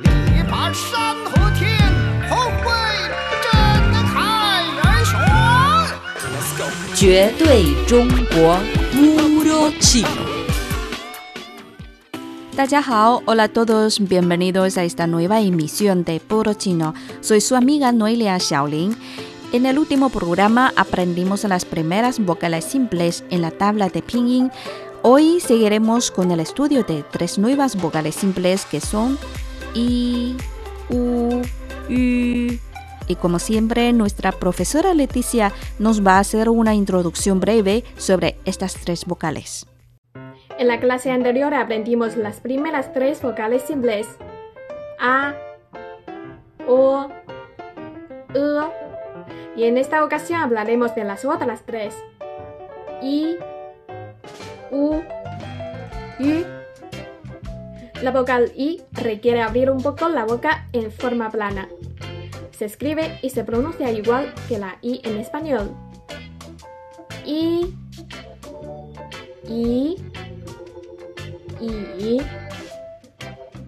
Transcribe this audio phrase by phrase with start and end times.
[0.00, 1.78] 力拔山河天，
[2.28, 2.72] 后会
[3.44, 5.14] 震撼人雄。
[6.96, 8.58] 绝对中国
[8.92, 10.08] Puro Chino.
[12.56, 16.94] 大家好，Hola a todos, bienvenidos a esta nueva emisión de Puro Chino.
[17.20, 18.96] Soy su amiga Noelia Xiaolin.
[19.52, 24.50] En el último programa aprendimos las primeras vocales simples en la tabla de pinyin.
[25.02, 29.16] Hoy seguiremos con el estudio de tres nuevas vocales simples que son
[29.74, 30.36] I,
[30.90, 31.42] U,
[31.88, 32.60] Y.
[33.06, 38.74] Y como siempre, nuestra profesora Leticia nos va a hacer una introducción breve sobre estas
[38.74, 39.66] tres vocales.
[40.58, 44.06] En la clase anterior aprendimos las primeras tres vocales simples.
[45.00, 45.34] A,
[46.66, 47.08] O,
[48.34, 48.40] E.
[49.56, 51.94] Y en esta ocasión hablaremos de las otras tres.
[53.02, 53.36] I,
[54.70, 55.02] U,
[56.18, 56.44] Y.
[58.02, 61.68] La vocal I requiere abrir un poco la boca en forma plana.
[62.50, 65.74] Se escribe y se pronuncia igual que la I en español.
[67.24, 67.74] I,
[69.48, 69.96] I,
[71.60, 72.22] I,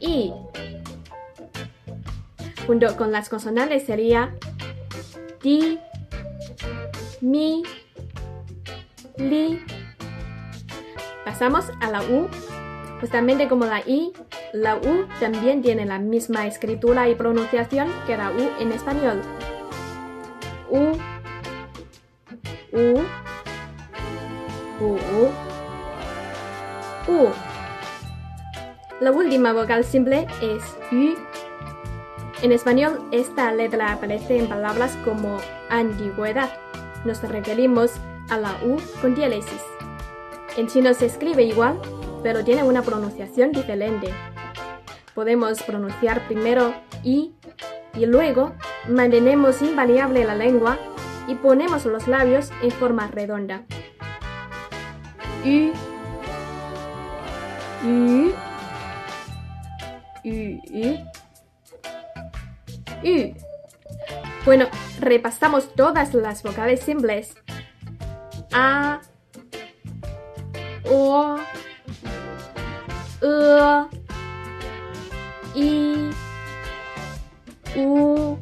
[0.00, 0.32] I.
[2.66, 4.34] Junto con las consonantes sería
[5.42, 5.78] Di,
[7.20, 7.62] Mi,
[9.16, 9.64] Li.
[11.24, 12.28] Pasamos a la U
[13.00, 14.12] Justamente como la I,
[14.52, 19.20] la U también tiene la misma escritura y pronunciación que la U en español.
[20.70, 20.92] U,
[22.72, 23.00] U,
[24.80, 24.98] U,
[27.08, 27.28] U.
[29.00, 31.14] La última vocal simple es U.
[32.42, 35.38] En español, esta letra aparece en palabras como
[35.68, 36.50] antigüedad.
[37.04, 37.92] Nos referimos
[38.30, 39.62] a la U con diéresis.
[40.56, 41.78] En chino se escribe igual,
[42.26, 44.12] pero tiene una pronunciación diferente.
[45.14, 46.74] Podemos pronunciar primero
[47.04, 47.32] I
[47.94, 48.52] y luego
[48.88, 50.76] mantenemos invariable la lengua
[51.28, 53.62] y ponemos los labios en forma redonda.
[55.44, 55.70] U,
[57.84, 58.32] U,
[60.24, 60.60] U,
[63.04, 63.34] U.
[64.44, 64.66] Bueno,
[64.98, 67.36] repasamos todas las vocales simples.
[68.52, 69.00] A,
[70.88, 71.36] O,
[73.22, 73.84] e,
[75.54, 76.10] I,
[77.76, 78.38] U,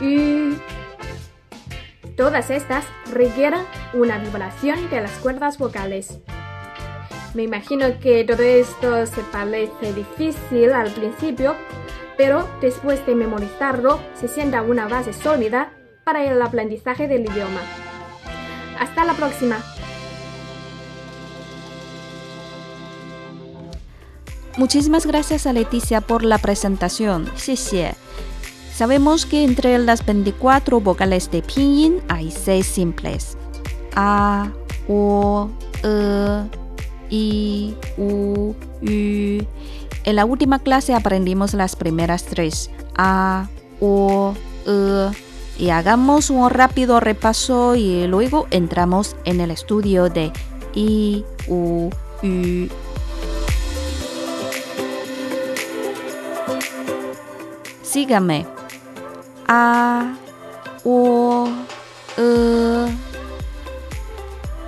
[0.00, 0.58] Y.
[2.16, 6.20] Todas estas requieren una vibración de las cuerdas vocales.
[7.34, 11.56] Me imagino que todo esto se parece difícil al principio,
[12.16, 15.72] pero después de memorizarlo se sienta una base sólida
[16.04, 17.60] para el aprendizaje del idioma.
[18.78, 19.73] Hasta la próxima.
[24.56, 27.28] Muchísimas gracias a Leticia por la presentación.
[27.36, 27.94] Xie
[28.72, 33.36] Sabemos que entre las 24 vocales de pinyin hay 6 simples.
[33.96, 34.52] A,
[34.88, 35.48] O,
[35.82, 36.44] E,
[37.10, 39.46] I, U, Y.
[40.04, 42.70] En la última clase aprendimos las primeras tres.
[42.96, 43.48] A,
[43.80, 44.34] O,
[44.66, 45.10] E.
[45.58, 50.32] Y hagamos un rápido repaso y luego entramos en el estudio de
[50.74, 51.90] I, U,
[52.22, 52.68] Y
[57.94, 58.44] Sígame.
[59.46, 60.16] A,
[60.84, 61.46] O,
[62.18, 62.90] E,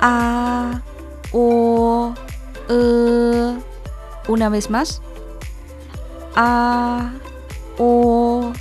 [0.00, 0.80] A,
[1.32, 2.14] O,
[2.68, 3.58] E.
[4.28, 5.02] Una vez más.
[6.36, 7.10] A,
[7.76, 8.52] O,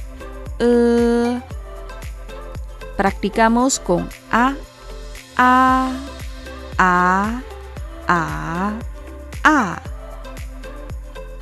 [0.57, 1.39] E.
[2.97, 4.55] Practicamos con A,
[5.37, 5.91] A,
[6.79, 7.43] A,
[8.07, 8.73] A,
[9.43, 9.81] A.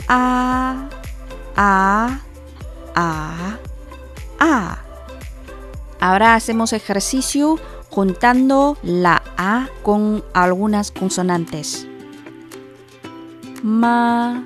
[0.10, 0.90] A,
[1.56, 2.25] A,
[2.96, 3.58] a,
[4.40, 4.78] A.
[6.00, 11.88] Ahora hacemos ejercicio juntando la A con algunas consonantes.
[13.64, 14.44] Ma,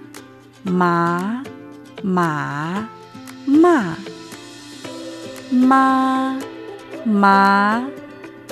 [0.63, 1.43] ma,
[2.03, 2.89] ma,
[3.45, 3.97] ma.
[5.51, 6.37] Ma,
[7.05, 7.89] ma,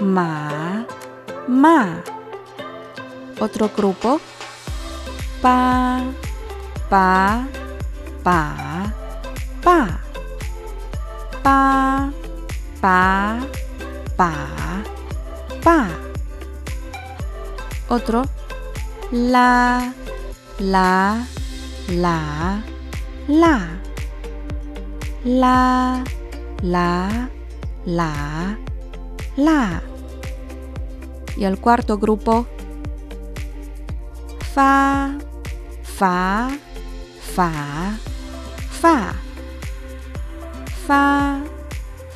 [0.01, 0.85] ma,
[1.47, 2.03] ma.
[3.39, 4.19] Otro grupo.
[5.41, 6.01] Pa,
[6.89, 7.45] pa,
[8.23, 8.66] pa
[9.67, 9.99] pa,
[11.43, 11.59] pa,
[12.79, 13.35] pa,
[14.15, 14.31] pa,
[15.61, 15.77] pa.
[17.89, 18.23] Otro,
[19.11, 19.91] la,
[20.59, 21.27] la,
[21.89, 22.63] la,
[23.27, 23.57] la,
[25.25, 26.03] la,
[26.63, 27.29] la,
[27.85, 28.57] la,
[29.35, 29.81] la.
[31.35, 32.47] Y el cuarto grupo,
[34.53, 35.17] fa,
[35.83, 36.49] fa,
[37.35, 37.51] fa,
[38.69, 39.26] fa,
[40.87, 41.41] fa,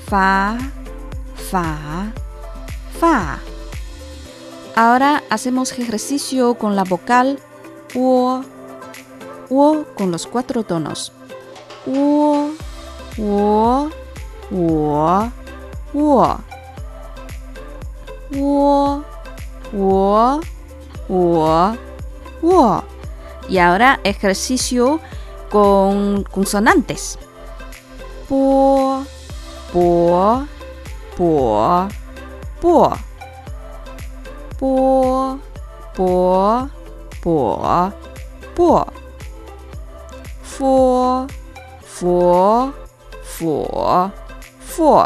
[0.06, 0.58] fa,
[1.36, 2.14] fa,
[2.98, 3.40] fa.
[4.78, 7.38] Ahora hacemos ejercicio con la vocal
[7.94, 8.46] wo,
[9.50, 11.12] wo con los cuatro tonos.
[11.86, 12.52] Wo,
[13.18, 13.90] wo,
[14.50, 15.32] wo,
[15.92, 16.40] wo.
[18.32, 19.04] Wo,
[19.74, 20.40] wo,
[21.10, 21.78] wo,
[22.42, 22.84] wo.
[23.50, 25.02] Y ahora ejercicio
[25.50, 27.20] con consonantes.
[28.32, 28.36] b
[29.74, 29.88] bo
[31.16, 31.20] b
[32.62, 32.94] bo
[34.58, 34.64] b
[35.98, 36.70] bo
[37.22, 37.36] b
[38.56, 38.88] bo
[40.44, 41.28] fu
[41.84, 42.72] fu
[43.24, 43.52] fu
[44.60, 45.06] fu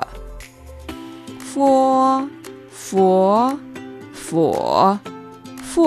[5.73, 5.85] fu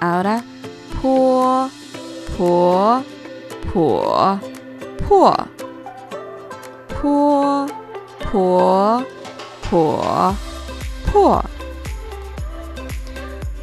[0.00, 0.44] all that
[0.92, 1.08] p
[2.26, 2.38] p
[3.64, 3.74] p
[4.98, 5.55] p
[7.00, 7.66] Po,
[8.32, 9.02] po,
[9.70, 10.34] po,
[11.12, 11.42] po.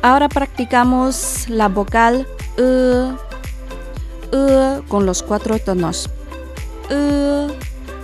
[0.01, 2.27] Ahora practicamos la vocal
[2.57, 3.11] e,
[4.31, 6.09] e con los cuatro tonos.
[6.89, 7.47] E,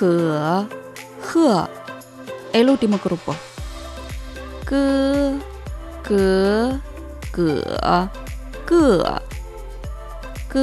[0.00, 0.08] h,
[1.34, 1.68] h.
[2.52, 3.34] El último grupo.
[10.56, 10.58] G,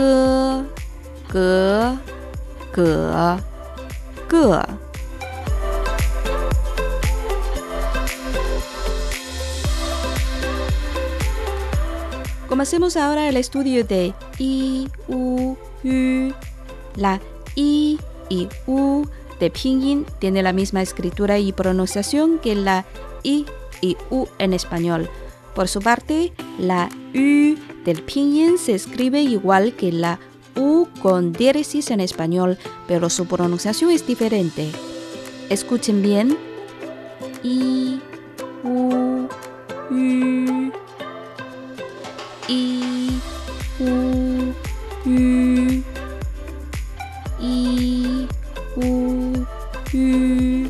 [1.32, 1.38] g,
[2.74, 2.78] g,
[4.28, 4.66] g.
[12.50, 16.34] Comencemos ahora el estudio de I, U, U.
[16.96, 17.22] La
[17.54, 18.00] I
[18.30, 19.06] y U
[19.40, 22.86] de pinyin tiene la misma escritura y pronunciación que la
[23.22, 23.46] I
[23.80, 25.08] y U en español.
[25.54, 27.56] Por su parte, la U
[27.86, 30.20] del pinyin se escribe igual que la
[30.56, 32.58] U con diéresis en español,
[32.88, 34.72] pero su pronunciación es diferente.
[35.50, 36.38] Escuchen bien.
[37.44, 38.00] I,
[38.64, 39.28] U,
[39.92, 40.72] U.
[42.48, 43.10] I,
[43.80, 44.54] U,
[45.06, 45.84] U.
[47.40, 48.28] I,
[48.76, 49.46] U,
[49.94, 50.70] U.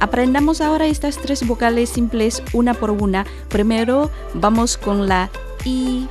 [0.00, 3.24] Aprendamos ahora estas tres vocales simples una por una.
[3.48, 5.30] Primero vamos con la
[5.66, 6.08] I.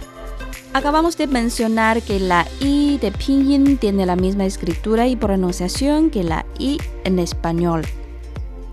[0.74, 6.24] Acabamos de mencionar que la I de pinyin tiene la misma escritura y pronunciación que
[6.24, 7.84] la I en español.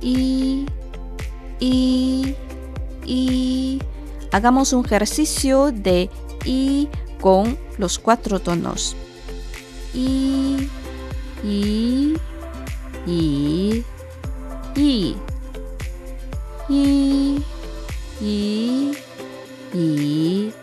[0.01, 0.67] I,
[1.61, 2.35] I,
[3.07, 3.83] I.
[4.33, 6.11] Hagamos un ejercicio de
[6.45, 6.89] I
[7.21, 8.97] con los cuatro tonos.
[9.95, 10.69] I,
[11.45, 12.17] I,
[13.07, 13.85] I,
[14.77, 15.17] I,
[16.69, 17.45] I,
[18.21, 18.97] I, I,
[19.75, 20.62] I.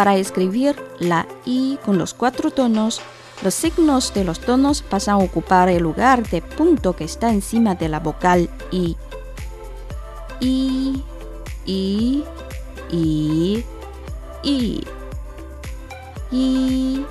[0.00, 3.02] Para escribir la I con los cuatro tonos,
[3.42, 7.74] los signos de los tonos pasan a ocupar el lugar de punto que está encima
[7.74, 8.96] de la vocal I.
[10.40, 11.04] I,
[11.66, 12.24] I,
[12.90, 13.64] I,
[14.42, 14.84] I.
[16.32, 17.04] I,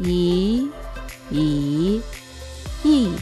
[0.00, 0.70] I,
[1.30, 2.02] I,
[2.82, 3.14] I.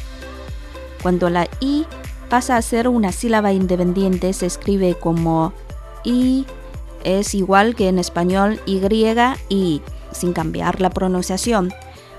[1.03, 1.85] Cuando la I
[2.29, 5.53] pasa a ser una sílaba independiente, se escribe como
[6.05, 6.47] I,
[7.05, 8.81] es igual que en español Y,
[9.49, 11.73] I, sin cambiar la pronunciación.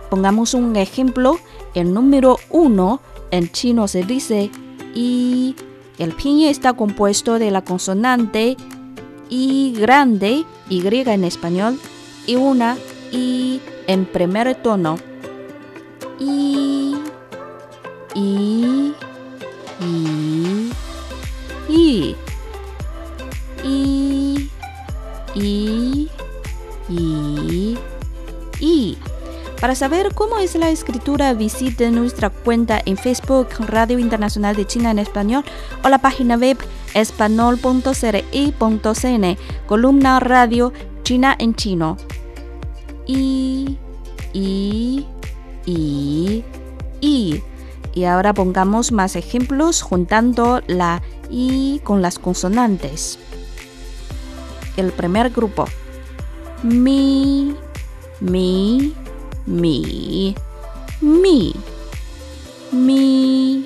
[0.10, 1.40] Pongamos un ejemplo,
[1.74, 4.52] el número 1 en chino se dice
[4.94, 5.56] I.
[5.98, 8.58] El pinyin está compuesto de la consonante
[9.30, 11.80] I grande, Y en español,
[12.28, 12.78] y una
[13.12, 14.98] I en primer tono.
[16.20, 16.96] I,
[18.16, 18.94] I,
[19.80, 20.72] I,
[21.70, 22.16] I,
[25.42, 26.10] I,
[26.90, 27.78] I,
[28.60, 28.98] I.
[29.60, 34.90] Para saber cómo es la escritura, visite nuestra cuenta en Facebook Radio Internacional de China
[34.90, 35.44] en Español
[35.84, 36.58] o la página web
[36.96, 41.98] espanol.cri.cn, columna Radio China en Chino.
[43.06, 43.78] I,
[44.34, 45.06] I,
[45.68, 46.44] I,
[47.02, 47.44] I.
[47.94, 53.20] Y ahora pongamos más ejemplos juntando la I con las consonantes.
[54.78, 55.66] El primer grupo.
[56.64, 57.56] Mi,
[58.20, 58.94] mi,
[59.46, 60.36] mi,
[61.02, 61.56] mi,
[62.72, 63.66] mi,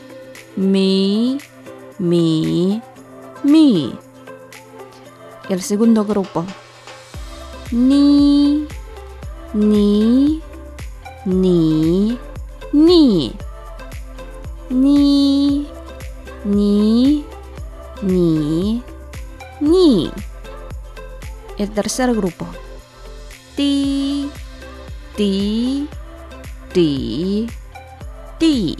[0.56, 1.38] mi,
[2.00, 2.82] mi,
[3.44, 4.00] mi.
[5.50, 6.46] El segundo grupo.
[7.72, 8.68] Ni,
[9.54, 10.42] ni,
[11.26, 11.65] ni,
[21.76, 22.48] tercer grupo.
[23.56, 24.30] Ti,
[25.16, 25.88] ti,
[26.74, 27.48] ti,
[28.40, 28.78] ti,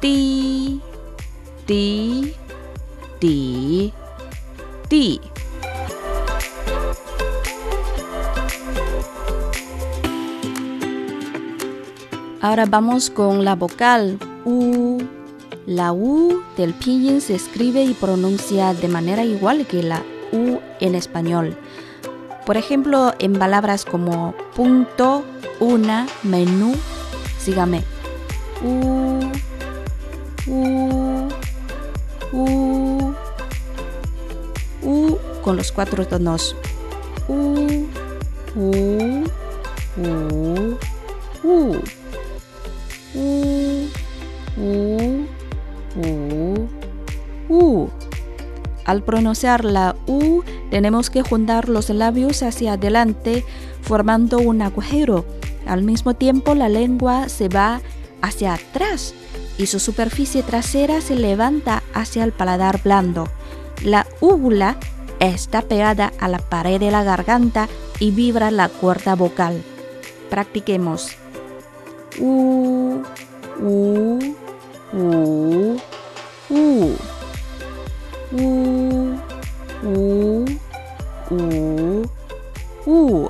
[0.00, 0.80] ti,
[1.66, 2.34] ti,
[3.20, 3.92] ti,
[4.88, 5.20] ti.
[12.40, 15.02] Ahora vamos con la vocal U.
[15.66, 20.94] La U del pinyin se escribe y pronuncia de manera igual que la U en
[20.94, 21.56] español.
[22.46, 25.24] Por ejemplo, en palabras como punto,
[25.60, 26.74] una, menú,
[27.38, 27.82] sígame.
[28.62, 29.20] U,
[30.46, 31.28] U,
[32.32, 33.14] U,
[34.82, 36.56] U con los cuatro tonos.
[37.28, 37.86] U,
[38.56, 39.24] U,
[39.96, 40.78] U,
[41.44, 41.76] U.
[43.14, 43.88] U,
[44.56, 45.26] U,
[45.96, 46.68] U,
[47.48, 47.88] U.
[48.84, 49.94] Al pronunciar la
[50.70, 53.44] tenemos que juntar los labios hacia adelante,
[53.82, 55.24] formando un agujero.
[55.66, 57.80] Al mismo tiempo, la lengua se va
[58.22, 59.14] hacia atrás
[59.58, 63.28] y su superficie trasera se levanta hacia el paladar blando.
[63.84, 64.76] La úvula
[65.20, 69.62] está pegada a la pared de la garganta y vibra la cuerda vocal.
[70.30, 71.16] Practiquemos.
[72.18, 73.02] U,
[73.60, 74.18] U,
[74.92, 75.76] U,
[76.50, 76.96] U.
[78.32, 79.16] U,
[79.82, 80.44] U,
[81.30, 82.02] U,
[82.86, 83.28] U.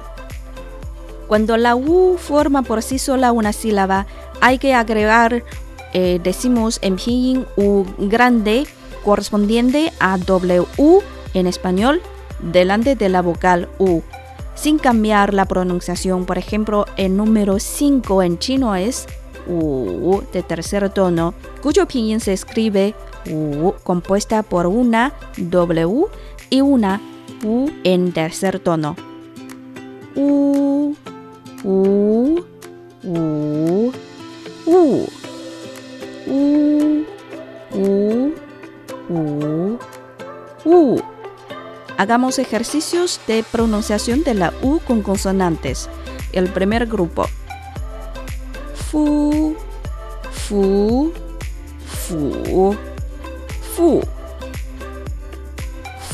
[1.26, 4.07] Cuando la U forma por sí sola una sílaba,
[4.40, 5.45] hay que agregar,
[5.93, 8.67] eh, decimos en pinyin U grande,
[9.05, 10.64] correspondiente a W
[11.35, 12.00] en español,
[12.40, 14.00] delante de la vocal U,
[14.55, 16.25] sin cambiar la pronunciación.
[16.25, 19.07] Por ejemplo, el número 5 en chino es
[19.47, 22.95] U de tercer tono, cuyo pinyin se escribe
[23.31, 26.07] U compuesta por una W
[26.50, 27.00] y una
[27.45, 28.97] U en tercer tono.
[30.14, 30.95] U,
[31.64, 32.45] U,
[33.05, 33.93] U,
[34.67, 35.07] U.
[36.26, 37.05] U,
[37.73, 38.35] U,
[39.09, 39.78] U,
[40.64, 41.00] U.
[41.97, 45.88] Hagamos ejercicios de pronunciación de la U con consonantes.
[46.33, 47.26] El primer grupo.
[48.90, 49.57] Fu,
[50.31, 51.12] fu,
[51.87, 52.76] fu,
[53.75, 54.00] fu.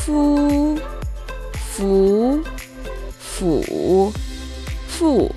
[0.05, 0.77] Fu,
[1.51, 2.43] fu,
[3.17, 4.11] fu,
[4.85, 5.27] fu.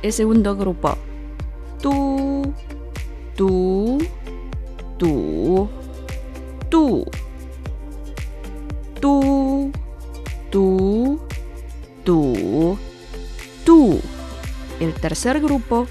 [0.00, 0.96] El segundo grupo.
[1.82, 2.54] Tu,
[3.36, 3.98] tu,
[4.96, 5.68] tu,
[6.70, 7.04] tu.
[8.98, 9.70] Tu,
[10.48, 11.20] tu,
[12.04, 12.78] tu,
[13.62, 14.00] tu.
[14.80, 15.86] El tercer grupo.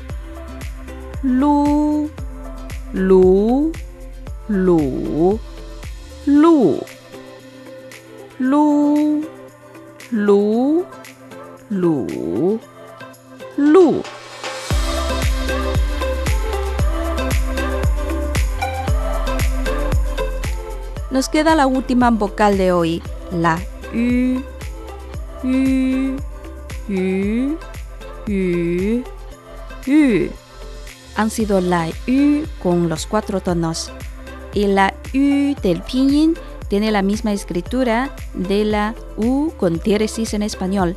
[1.22, 2.10] Lu,
[2.94, 3.72] lu,
[4.48, 5.40] lu,
[6.25, 6.80] lu.
[8.41, 9.21] Lu,
[10.10, 10.83] lu,
[11.69, 12.60] lu,
[13.55, 14.01] lu.
[21.12, 23.60] Nos queda la última vocal de hoy, la
[23.93, 24.41] U,
[25.43, 26.17] U,
[26.89, 27.57] U,
[28.27, 29.03] U,
[29.86, 30.29] U.
[31.15, 33.91] Han sido la U con los cuatro tonos.
[34.55, 36.36] Y la U del pinyin
[36.72, 40.96] tiene la misma escritura de la U con diéresis en español,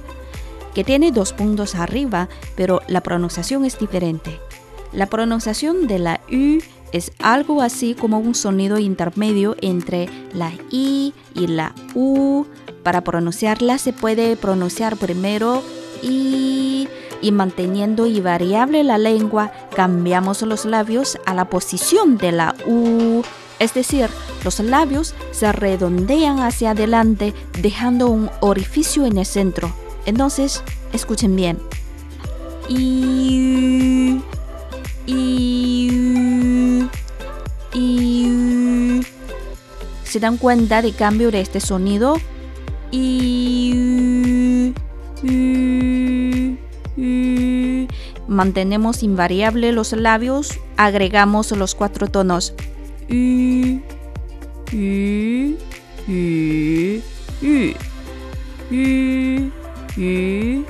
[0.73, 4.39] que tiene dos puntos arriba, pero la pronunciación es diferente.
[4.93, 6.63] La pronunciación de la U
[6.93, 12.47] es algo así como un sonido intermedio entre la I y la U.
[12.85, 15.61] Para pronunciarla se puede pronunciar primero
[16.05, 16.87] I
[17.21, 23.25] y manteniendo y variable la lengua, cambiamos los labios a la posición de la U.
[23.59, 24.09] Es decir,
[24.45, 29.73] los labios se redondean hacia adelante dejando un orificio en el centro.
[30.07, 31.59] Entonces, escuchen bien.
[40.05, 42.17] ¿Se dan cuenta del cambio de este sonido?
[42.91, 44.75] I.
[48.29, 52.55] Mantenemos invariable los labios, agregamos los cuatro tonos.
[53.09, 53.83] I,
[54.73, 55.57] I,
[56.09, 57.03] I,
[57.41, 57.75] yu,
[58.71, 59.53] yu,
[59.97, 60.65] yu,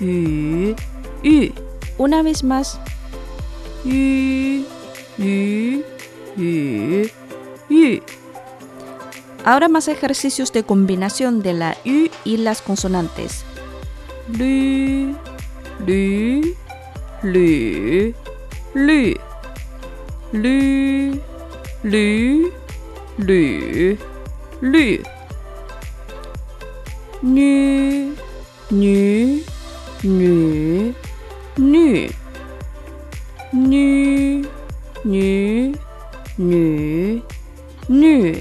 [0.00, 0.76] yu,
[1.22, 1.52] yu.
[1.98, 2.80] Una vez más.
[3.84, 4.64] Yu,
[5.18, 5.84] yu,
[6.36, 7.10] yu,
[7.68, 8.00] yu.
[9.44, 13.44] Ahora más ejercicios de combinación de la U y las consonantes.
[14.38, 15.14] Lu,
[15.86, 16.54] lu,
[17.22, 18.14] lu,
[18.72, 19.14] lu,
[20.32, 21.20] lu,
[21.84, 22.50] lu,
[23.18, 23.96] lu,
[24.60, 24.98] lu.
[27.22, 28.14] Nu,
[28.70, 29.40] nu,
[30.02, 30.94] nu,
[31.56, 32.08] nu.
[33.52, 34.42] Nu,
[35.04, 35.72] nu,
[36.36, 37.22] nu,
[37.88, 38.32] nu.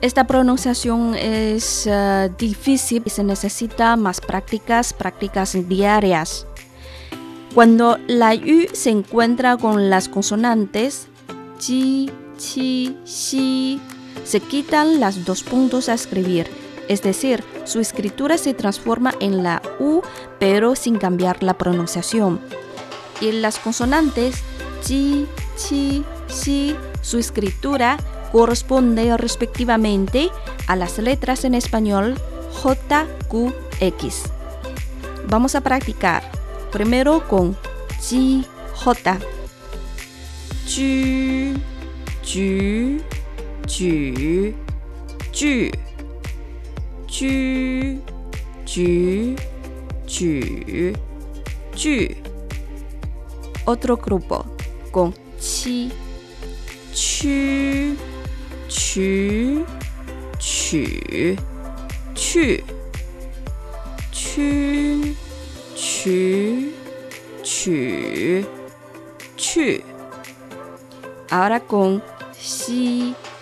[0.00, 6.46] Esta pronunciación es uh, difícil y se necesita más prácticas, prácticas diarias.
[7.54, 11.08] Cuando la U se encuentra con las consonantes
[12.38, 13.80] chi, xi,
[14.24, 16.50] se quitan las dos puntos a escribir,
[16.88, 20.02] es decir, su escritura se transforma en la U
[20.38, 22.40] pero sin cambiar la pronunciación.
[23.20, 24.36] Y las consonantes
[24.82, 25.26] chi,
[25.56, 27.96] chi, xi, su escritura
[28.32, 30.30] corresponde respectivamente
[30.66, 32.14] a las letras en español
[32.52, 34.24] J, Q, X.
[35.28, 36.30] Vamos a practicar
[36.70, 37.56] primero con
[38.00, 39.18] G, J.
[42.25, 43.01] G,
[43.65, 44.55] G,
[45.31, 45.71] G,
[47.07, 48.01] G,
[48.65, 49.35] G,
[50.05, 50.93] G,
[51.73, 52.21] G.
[53.65, 54.55] Otro grupo
[54.91, 55.91] con Chi,
[56.91, 58.09] Chi,
[58.71, 59.65] 曲
[60.39, 61.37] 曲
[62.15, 62.63] 去
[64.11, 65.15] 曲
[65.75, 66.73] 曲
[67.43, 68.45] 曲
[69.37, 69.83] 去
[71.29, 72.14] Ahora con xi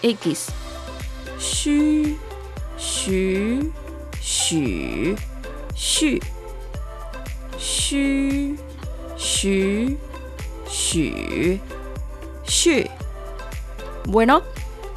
[0.03, 0.51] x.
[1.39, 2.17] Shu,
[2.79, 3.73] shu,
[4.21, 5.17] shu,
[5.75, 6.19] shu,
[7.59, 8.57] shu,
[9.17, 9.99] shu,
[10.69, 11.61] shu,
[12.47, 12.85] shu.
[14.07, 14.43] Bueno,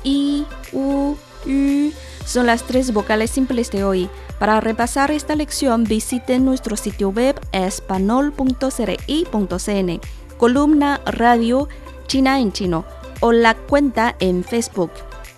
[0.03, 1.91] i, u, u.
[2.25, 4.09] Son las tres vocales simples de hoy.
[4.39, 10.01] Para repasar esta lección, visiten nuestro sitio web espanol.cri.cn,
[10.37, 11.67] columna radio
[12.07, 12.85] China en chino
[13.19, 14.91] o la cuenta en Facebook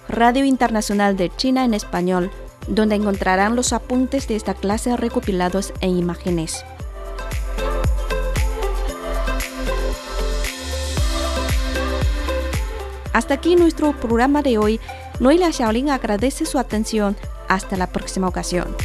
[0.09, 2.31] Radio Internacional de China en Español,
[2.67, 6.65] donde encontrarán los apuntes de esta clase recopilados en imágenes.
[13.13, 14.79] Hasta aquí nuestro programa de hoy.
[15.19, 17.17] Noelia Shaolin agradece su atención.
[17.47, 18.75] Hasta la próxima ocasión.